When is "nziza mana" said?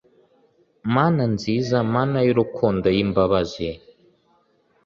1.33-2.17